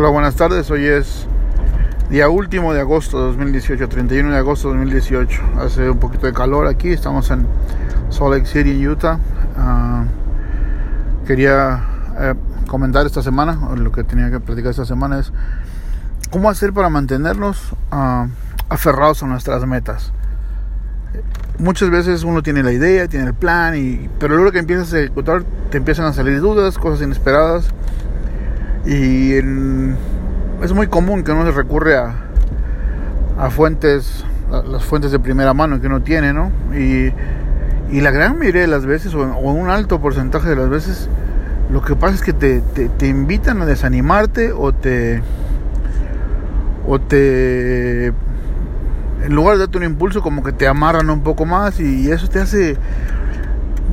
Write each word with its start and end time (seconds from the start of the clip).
Hola, 0.00 0.10
buenas 0.10 0.36
tardes. 0.36 0.70
Hoy 0.70 0.86
es 0.86 1.26
día 2.08 2.28
último 2.28 2.72
de 2.72 2.78
agosto 2.78 3.18
de 3.18 3.24
2018, 3.30 3.88
31 3.88 4.30
de 4.30 4.38
agosto 4.38 4.68
de 4.68 4.76
2018. 4.76 5.42
Hace 5.58 5.90
un 5.90 5.98
poquito 5.98 6.28
de 6.28 6.32
calor 6.32 6.68
aquí, 6.68 6.90
estamos 6.92 7.28
en 7.32 7.44
Salt 8.08 8.32
Lake 8.32 8.46
City, 8.46 8.86
Utah. 8.86 9.18
Ah, 9.56 10.04
quería 11.26 11.84
eh, 12.16 12.34
comentar 12.68 13.06
esta 13.06 13.24
semana, 13.24 13.58
o 13.68 13.74
lo 13.74 13.90
que 13.90 14.04
tenía 14.04 14.30
que 14.30 14.38
platicar 14.38 14.70
esta 14.70 14.84
semana 14.84 15.18
es 15.18 15.32
cómo 16.30 16.48
hacer 16.48 16.72
para 16.72 16.88
mantenernos 16.90 17.74
ah, 17.90 18.28
aferrados 18.68 19.24
a 19.24 19.26
nuestras 19.26 19.66
metas. 19.66 20.12
Muchas 21.58 21.90
veces 21.90 22.22
uno 22.22 22.44
tiene 22.44 22.62
la 22.62 22.70
idea, 22.70 23.08
tiene 23.08 23.26
el 23.26 23.34
plan, 23.34 23.76
y, 23.76 24.08
pero 24.20 24.36
luego 24.36 24.52
que 24.52 24.60
empiezas 24.60 24.92
a 24.92 25.00
ejecutar 25.00 25.42
te 25.72 25.78
empiezan 25.78 26.04
a 26.04 26.12
salir 26.12 26.40
dudas, 26.40 26.78
cosas 26.78 27.02
inesperadas 27.02 27.72
y 28.88 29.34
es 30.62 30.72
muy 30.72 30.86
común 30.86 31.22
que 31.22 31.30
uno 31.32 31.44
se 31.44 31.52
recurre 31.52 31.96
a, 31.98 32.14
a 33.38 33.50
fuentes, 33.50 34.24
las 34.50 34.82
fuentes 34.82 35.12
de 35.12 35.18
primera 35.18 35.52
mano 35.52 35.78
que 35.78 35.88
uno 35.88 36.00
tiene, 36.00 36.32
¿no? 36.32 36.50
Y, 36.74 37.12
y 37.90 38.00
la 38.00 38.10
gran 38.10 38.38
mayoría 38.38 38.62
de 38.62 38.66
las 38.66 38.86
veces, 38.86 39.14
o, 39.14 39.20
un 39.20 39.68
alto 39.68 40.00
porcentaje 40.00 40.48
de 40.48 40.56
las 40.56 40.70
veces, 40.70 41.10
lo 41.70 41.82
que 41.82 41.96
pasa 41.96 42.14
es 42.14 42.22
que 42.22 42.32
te, 42.32 42.60
te, 42.62 43.06
invitan 43.06 43.60
a 43.60 43.66
desanimarte 43.66 44.52
o 44.52 44.72
te 44.72 45.20
o 46.86 46.98
te 46.98 48.06
en 48.06 49.34
lugar 49.34 49.56
de 49.56 49.60
darte 49.60 49.76
un 49.76 49.84
impulso 49.84 50.22
como 50.22 50.42
que 50.42 50.52
te 50.52 50.66
amarran 50.66 51.10
un 51.10 51.22
poco 51.22 51.44
más 51.44 51.78
y 51.78 52.10
eso 52.10 52.26
te 52.28 52.38
hace 52.38 52.78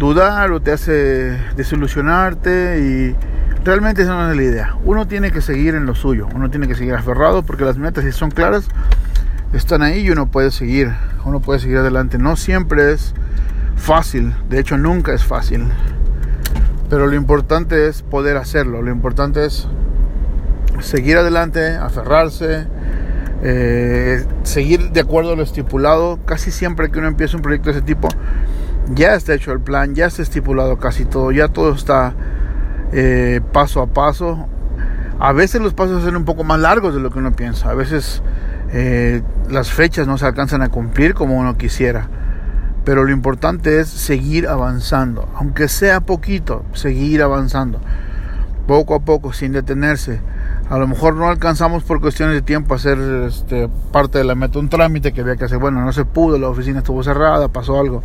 dudar 0.00 0.50
o 0.50 0.60
te 0.60 0.72
hace 0.72 1.38
desilusionarte 1.54 2.80
y 2.80 3.16
Realmente 3.64 4.02
esa 4.02 4.14
no 4.14 4.30
es 4.30 4.36
la 4.36 4.42
idea. 4.42 4.76
Uno 4.84 5.06
tiene 5.06 5.30
que 5.30 5.42
seguir 5.42 5.74
en 5.74 5.84
lo 5.84 5.94
suyo, 5.94 6.28
uno 6.34 6.48
tiene 6.50 6.66
que 6.66 6.74
seguir 6.74 6.94
aferrado 6.94 7.42
porque 7.42 7.64
las 7.64 7.76
metas 7.76 8.04
si 8.04 8.12
son 8.12 8.30
claras 8.30 8.66
están 9.52 9.82
ahí 9.82 10.00
y 10.00 10.10
uno 10.10 10.30
puede 10.30 10.50
seguir, 10.50 10.92
uno 11.24 11.40
puede 11.40 11.60
seguir 11.60 11.76
adelante. 11.76 12.16
No 12.16 12.36
siempre 12.36 12.92
es 12.92 13.14
fácil, 13.76 14.34
de 14.48 14.60
hecho 14.60 14.78
nunca 14.78 15.12
es 15.12 15.24
fácil. 15.24 15.66
Pero 16.88 17.06
lo 17.06 17.14
importante 17.14 17.86
es 17.86 18.02
poder 18.02 18.38
hacerlo, 18.38 18.80
lo 18.80 18.90
importante 18.90 19.44
es 19.44 19.68
seguir 20.80 21.18
adelante, 21.18 21.76
aferrarse, 21.76 22.66
eh, 23.42 24.24
seguir 24.42 24.90
de 24.90 25.00
acuerdo 25.00 25.34
a 25.34 25.36
lo 25.36 25.42
estipulado. 25.42 26.18
Casi 26.24 26.50
siempre 26.50 26.90
que 26.90 26.98
uno 26.98 27.08
empieza 27.08 27.36
un 27.36 27.42
proyecto 27.42 27.70
de 27.70 27.76
ese 27.76 27.86
tipo, 27.86 28.08
ya 28.94 29.14
está 29.14 29.34
hecho 29.34 29.52
el 29.52 29.60
plan, 29.60 29.94
ya 29.94 30.06
está 30.06 30.22
estipulado 30.22 30.78
casi 30.78 31.04
todo, 31.04 31.30
ya 31.30 31.48
todo 31.48 31.74
está 31.74 32.14
eh, 32.92 33.40
paso 33.52 33.82
a 33.82 33.86
paso. 33.86 34.46
A 35.18 35.32
veces 35.32 35.60
los 35.60 35.74
pasos 35.74 36.02
son 36.02 36.16
un 36.16 36.24
poco 36.24 36.44
más 36.44 36.58
largos 36.60 36.94
de 36.94 37.00
lo 37.00 37.10
que 37.10 37.18
uno 37.18 37.32
piensa. 37.32 37.70
A 37.70 37.74
veces 37.74 38.22
eh, 38.72 39.22
las 39.48 39.70
fechas 39.70 40.06
no 40.06 40.16
se 40.18 40.26
alcanzan 40.26 40.62
a 40.62 40.68
cumplir 40.68 41.14
como 41.14 41.36
uno 41.36 41.56
quisiera. 41.56 42.08
Pero 42.84 43.04
lo 43.04 43.12
importante 43.12 43.80
es 43.80 43.88
seguir 43.88 44.48
avanzando, 44.48 45.28
aunque 45.36 45.68
sea 45.68 46.00
poquito, 46.00 46.64
seguir 46.72 47.22
avanzando, 47.22 47.78
poco 48.66 48.94
a 48.94 49.00
poco, 49.00 49.34
sin 49.34 49.52
detenerse. 49.52 50.20
A 50.70 50.78
lo 50.78 50.88
mejor 50.88 51.14
no 51.14 51.28
alcanzamos 51.28 51.82
por 51.82 52.00
cuestiones 52.00 52.36
de 52.36 52.42
tiempo 52.42 52.72
a 52.72 52.78
hacer 52.78 52.98
este, 53.28 53.68
parte 53.92 54.16
de 54.18 54.24
la 54.24 54.34
meta, 54.34 54.58
un 54.58 54.70
trámite 54.70 55.12
que 55.12 55.20
había 55.20 55.36
que 55.36 55.44
hacer. 55.44 55.58
Bueno, 55.58 55.84
no 55.84 55.92
se 55.92 56.06
pudo, 56.06 56.38
la 56.38 56.48
oficina 56.48 56.78
estuvo 56.78 57.02
cerrada, 57.02 57.48
pasó 57.48 57.78
algo. 57.78 58.02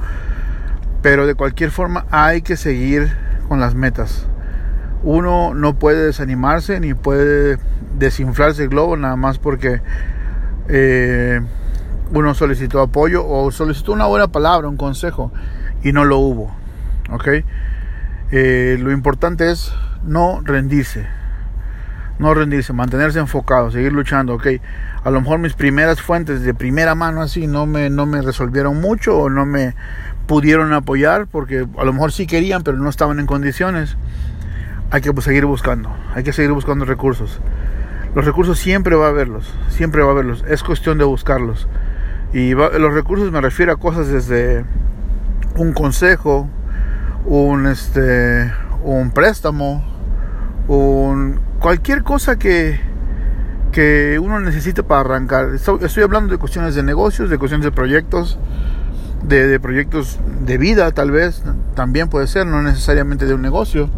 Pero 1.01 1.25
de 1.25 1.35
cualquier 1.35 1.71
forma 1.71 2.05
hay 2.11 2.41
que 2.41 2.57
seguir 2.57 3.15
con 3.47 3.61
las 3.61 3.75
metas 3.75 4.27
uno 5.05 5.53
no 5.53 5.75
puede 5.75 6.07
desanimarse 6.07 6.79
ni 6.79 6.95
puede 6.95 7.59
desinflarse 7.97 8.63
el 8.63 8.69
globo 8.69 8.97
nada 8.97 9.15
más 9.15 9.37
porque 9.37 9.79
eh, 10.67 11.39
uno 12.11 12.33
solicitó 12.33 12.81
apoyo 12.81 13.25
o 13.25 13.51
solicitó 13.51 13.93
una 13.93 14.07
buena 14.07 14.27
palabra, 14.27 14.67
un 14.67 14.77
consejo 14.77 15.31
y 15.83 15.91
no 15.91 16.05
lo 16.05 16.17
hubo. 16.17 16.55
¿ok? 17.11 17.27
Eh, 18.31 18.77
lo 18.81 18.91
importante 18.91 19.51
es 19.51 19.71
no 20.03 20.41
rendirse, 20.43 21.05
no 22.17 22.33
rendirse, 22.33 22.73
mantenerse 22.73 23.19
enfocado, 23.19 23.69
seguir 23.69 23.93
luchando. 23.93 24.33
¿ok? 24.33 24.47
A 25.03 25.11
lo 25.11 25.21
mejor 25.21 25.37
mis 25.37 25.53
primeras 25.53 26.01
fuentes 26.01 26.41
de 26.41 26.55
primera 26.55 26.95
mano 26.95 27.21
así 27.21 27.45
no 27.45 27.67
me, 27.67 27.91
no 27.91 28.07
me 28.07 28.23
resolvieron 28.23 28.81
mucho 28.81 29.15
o 29.15 29.29
no 29.29 29.45
me 29.45 29.75
pudieron 30.25 30.73
apoyar 30.73 31.27
porque 31.27 31.67
a 31.77 31.83
lo 31.83 31.93
mejor 31.93 32.11
sí 32.11 32.25
querían 32.25 32.63
pero 32.63 32.77
no 32.77 32.89
estaban 32.89 33.19
en 33.19 33.27
condiciones 33.27 33.95
hay 34.91 35.01
que 35.01 35.21
seguir 35.21 35.45
buscando, 35.45 35.89
hay 36.13 36.23
que 36.23 36.33
seguir 36.33 36.51
buscando 36.51 36.85
recursos. 36.85 37.39
Los 38.13 38.23
recursos 38.25 38.57
siempre 38.57 38.95
va 38.95 39.07
a 39.07 39.09
haberlos, 39.09 39.53
siempre 39.69 40.01
va 40.01 40.09
a 40.09 40.11
haberlos, 40.11 40.43
es 40.47 40.63
cuestión 40.63 40.97
de 40.97 41.03
buscarlos. 41.03 41.67
Y 42.33 42.51
los 42.53 42.93
recursos 42.93 43.31
me 43.31 43.41
refiero 43.41 43.73
a 43.73 43.77
cosas 43.77 44.07
desde 44.07 44.65
un 45.55 45.73
consejo, 45.73 46.49
un 47.25 47.67
este 47.67 48.51
un 48.83 49.11
préstamo, 49.11 49.83
un 50.67 51.39
cualquier 51.59 52.03
cosa 52.03 52.37
que 52.37 52.79
que 53.71 54.17
uno 54.21 54.39
necesite 54.39 54.83
para 54.83 55.01
arrancar. 55.01 55.49
Estoy, 55.53 56.03
hablando 56.03 56.31
de 56.31 56.37
cuestiones 56.37 56.75
de 56.75 56.83
negocios, 56.83 57.29
de 57.29 57.37
cuestiones 57.37 57.65
de 57.65 57.73
proyectos, 57.73 58.39
de, 59.23 59.47
de 59.47 59.59
proyectos 59.59 60.17
de 60.45 60.57
vida 60.57 60.89
tal 60.91 61.11
vez, 61.11 61.43
también 61.73 62.07
puede 62.07 62.27
ser, 62.27 62.47
no 62.47 62.61
necesariamente 62.61 63.25
de 63.25 63.33
un 63.33 63.41
negocio 63.41 63.89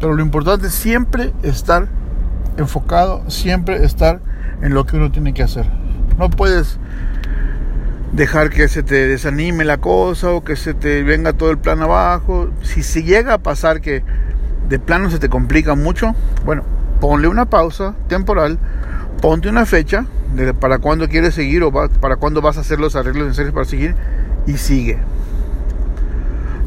pero 0.00 0.14
lo 0.14 0.22
importante 0.22 0.68
es 0.68 0.74
siempre 0.74 1.32
estar 1.42 1.88
enfocado, 2.56 3.28
siempre 3.30 3.84
estar 3.84 4.20
en 4.62 4.74
lo 4.74 4.84
que 4.84 4.96
uno 4.96 5.10
tiene 5.10 5.34
que 5.34 5.42
hacer. 5.42 5.66
No 6.18 6.30
puedes 6.30 6.78
dejar 8.12 8.50
que 8.50 8.68
se 8.68 8.82
te 8.82 9.06
desanime 9.06 9.64
la 9.64 9.78
cosa 9.78 10.30
o 10.30 10.42
que 10.42 10.56
se 10.56 10.74
te 10.74 11.02
venga 11.02 11.32
todo 11.32 11.50
el 11.50 11.58
plan 11.58 11.82
abajo. 11.82 12.50
Si, 12.62 12.82
si 12.82 13.02
llega 13.02 13.34
a 13.34 13.38
pasar 13.38 13.80
que 13.80 14.02
de 14.68 14.78
plano 14.78 15.10
se 15.10 15.18
te 15.18 15.28
complica 15.28 15.74
mucho, 15.74 16.14
bueno, 16.44 16.64
ponle 17.00 17.28
una 17.28 17.46
pausa 17.46 17.94
temporal, 18.08 18.58
ponte 19.20 19.48
una 19.48 19.66
fecha 19.66 20.06
de 20.34 20.52
para 20.54 20.78
cuándo 20.78 21.08
quieres 21.08 21.34
seguir 21.34 21.62
o 21.62 21.72
para 21.72 22.16
cuándo 22.16 22.40
vas 22.40 22.58
a 22.58 22.60
hacer 22.60 22.78
los 22.78 22.96
arreglos 22.96 23.26
necesarios 23.26 23.54
para 23.54 23.66
seguir 23.66 23.94
y 24.46 24.56
sigue. 24.56 24.98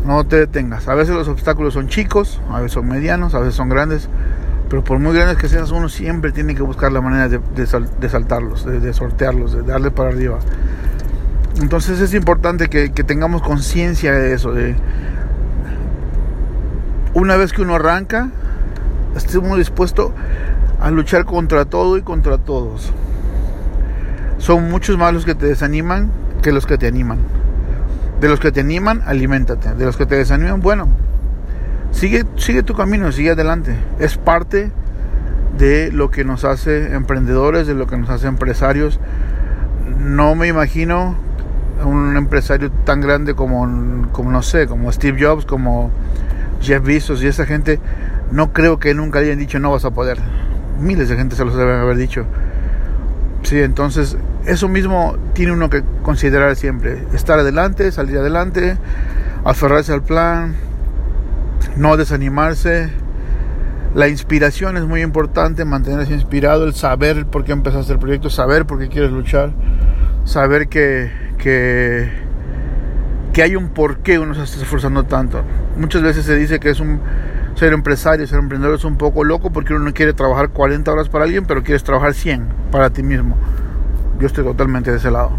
No 0.05 0.23
te 0.25 0.37
detengas. 0.37 0.87
A 0.87 0.95
veces 0.95 1.15
los 1.15 1.27
obstáculos 1.27 1.75
son 1.75 1.87
chicos, 1.87 2.41
a 2.49 2.57
veces 2.57 2.73
son 2.73 2.87
medianos, 2.87 3.35
a 3.35 3.39
veces 3.39 3.55
son 3.55 3.69
grandes. 3.69 4.09
Pero 4.69 4.83
por 4.83 4.99
muy 4.99 5.13
grandes 5.13 5.37
que 5.37 5.49
sean, 5.49 5.65
uno 5.73 5.89
siempre 5.89 6.31
tiene 6.31 6.55
que 6.55 6.63
buscar 6.63 6.91
la 6.91 7.01
manera 7.01 7.27
de, 7.27 8.09
saltarlos, 8.09 8.65
de, 8.65 8.93
sortearlos, 8.93 9.53
de 9.53 9.63
darle 9.63 9.91
para 9.91 10.09
arriba. 10.09 10.39
Entonces 11.61 11.99
es 11.99 12.13
importante 12.13 12.69
que, 12.69 12.89
tengamos 13.03 13.41
conciencia 13.41 14.13
de 14.13 14.33
eso. 14.33 14.53
De 14.53 14.75
una 17.13 17.35
vez 17.35 17.51
que 17.51 17.61
uno 17.61 17.75
arranca, 17.75 18.29
estemos 19.15 19.57
dispuestos 19.57 20.11
a 20.79 20.89
luchar 20.89 21.25
contra 21.25 21.65
todo 21.65 21.97
y 21.97 22.01
contra 22.01 22.37
todos. 22.37 22.91
Son 24.37 24.71
muchos 24.71 24.97
más 24.97 25.13
los 25.13 25.25
que 25.25 25.35
te 25.35 25.45
desaniman 25.45 26.11
que 26.41 26.51
los 26.51 26.65
que 26.65 26.77
te 26.77 26.87
animan. 26.87 27.19
De 28.21 28.29
los 28.29 28.39
que 28.39 28.51
te 28.51 28.59
animan, 28.59 29.01
aliméntate. 29.07 29.73
De 29.73 29.83
los 29.83 29.97
que 29.97 30.05
te 30.05 30.15
desaniman, 30.15 30.61
bueno, 30.61 30.87
sigue, 31.89 32.23
sigue 32.37 32.61
tu 32.61 32.75
camino, 32.75 33.11
sigue 33.11 33.31
adelante. 33.31 33.75
Es 33.97 34.17
parte 34.17 34.71
de 35.57 35.91
lo 35.91 36.11
que 36.11 36.23
nos 36.23 36.45
hace 36.45 36.93
emprendedores, 36.93 37.65
de 37.65 37.73
lo 37.73 37.87
que 37.87 37.97
nos 37.97 38.11
hace 38.11 38.27
empresarios. 38.27 38.99
No 39.97 40.35
me 40.35 40.47
imagino 40.47 41.15
un 41.83 42.15
empresario 42.15 42.69
tan 42.71 43.01
grande 43.01 43.33
como, 43.33 44.07
como 44.11 44.29
no 44.29 44.43
sé, 44.43 44.67
como 44.67 44.91
Steve 44.91 45.17
Jobs, 45.19 45.45
como 45.45 45.89
Jeff 46.61 46.83
Bezos 46.83 47.23
y 47.23 47.27
esa 47.27 47.47
gente. 47.47 47.79
No 48.31 48.53
creo 48.53 48.77
que 48.77 48.93
nunca 48.93 49.17
hayan 49.17 49.39
dicho 49.39 49.57
no 49.57 49.71
vas 49.71 49.83
a 49.83 49.89
poder. 49.89 50.19
Miles 50.79 51.09
de 51.09 51.15
gente 51.15 51.35
se 51.35 51.43
los 51.43 51.55
deben 51.55 51.79
haber 51.79 51.97
dicho. 51.97 52.27
Sí, 53.43 53.59
entonces 53.59 54.17
eso 54.45 54.67
mismo 54.67 55.17
tiene 55.33 55.51
uno 55.51 55.69
que 55.69 55.83
considerar 56.03 56.55
siempre. 56.55 57.03
Estar 57.13 57.39
adelante, 57.39 57.91
salir 57.91 58.17
adelante, 58.17 58.77
aferrarse 59.43 59.93
al 59.93 60.03
plan, 60.03 60.55
no 61.75 61.97
desanimarse. 61.97 62.89
La 63.93 64.07
inspiración 64.07 64.77
es 64.77 64.85
muy 64.85 65.01
importante, 65.01 65.65
mantenerse 65.65 66.13
inspirado, 66.13 66.63
el 66.63 66.73
saber 66.73 67.25
por 67.25 67.43
qué 67.43 67.51
empezaste 67.51 67.91
el 67.91 67.99
proyecto, 67.99 68.29
saber 68.29 68.65
por 68.65 68.79
qué 68.79 68.87
quieres 68.87 69.11
luchar, 69.11 69.51
saber 70.23 70.69
que, 70.69 71.11
que, 71.37 72.09
que 73.33 73.43
hay 73.43 73.57
un 73.57 73.69
por 73.69 73.97
qué 73.97 74.17
uno 74.17 74.33
se 74.33 74.43
está 74.43 74.61
esforzando 74.61 75.03
tanto. 75.03 75.43
Muchas 75.77 76.03
veces 76.03 76.25
se 76.25 76.35
dice 76.35 76.59
que 76.59 76.69
es 76.69 76.79
un 76.79 77.01
ser 77.55 77.73
empresario, 77.73 78.25
ser 78.27 78.39
emprendedor 78.39 78.75
es 78.75 78.85
un 78.85 78.97
poco 78.97 79.23
loco 79.23 79.51
porque 79.51 79.73
uno 79.73 79.85
no 79.85 79.93
quiere 79.93 80.13
trabajar 80.13 80.49
40 80.49 80.91
horas 80.91 81.09
para 81.09 81.25
alguien, 81.25 81.45
pero 81.45 81.63
quieres 81.63 81.83
trabajar 81.83 82.13
100 82.13 82.45
para 82.71 82.89
ti 82.89 83.03
mismo. 83.03 83.37
Yo 84.19 84.27
estoy 84.27 84.43
totalmente 84.43 84.91
de 84.91 84.97
ese 84.97 85.11
lado. 85.11 85.31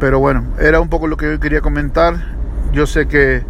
Pero 0.00 0.20
bueno, 0.20 0.44
era 0.60 0.80
un 0.80 0.88
poco 0.88 1.06
lo 1.06 1.16
que 1.16 1.30
yo 1.32 1.40
quería 1.40 1.60
comentar. 1.60 2.16
Yo 2.72 2.86
sé 2.86 3.06
que, 3.06 3.42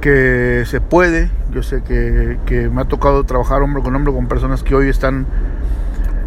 que 0.00 0.64
se 0.66 0.80
puede. 0.80 1.30
Yo 1.52 1.62
sé 1.62 1.82
que, 1.82 2.38
que 2.46 2.68
me 2.68 2.82
ha 2.82 2.84
tocado 2.84 3.24
trabajar 3.24 3.62
hombro 3.62 3.82
con 3.82 3.94
hombro 3.94 4.12
con 4.12 4.26
personas 4.26 4.62
que 4.62 4.74
hoy 4.74 4.88
están 4.88 5.26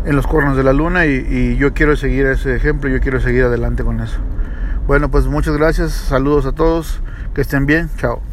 en 0.06 0.16
los 0.16 0.28
cuernos 0.28 0.56
de 0.58 0.64
la 0.64 0.74
luna 0.74 1.06
y, 1.06 1.26
y 1.30 1.58
yo 1.58 1.74
quiero 1.74 1.96
seguir 1.96 2.26
ese 2.26 2.56
ejemplo, 2.56 2.90
yo 2.90 3.00
quiero 3.00 3.20
seguir 3.20 3.44
adelante 3.44 3.84
con 3.84 4.00
eso. 4.00 4.18
Bueno, 4.88 5.10
pues 5.12 5.28
muchas 5.28 5.56
gracias, 5.56 5.92
saludos 5.92 6.46
a 6.48 6.52
todos, 6.52 7.02
que 7.36 7.42
estén 7.42 7.66
bien, 7.66 7.90
chao. 7.98 8.29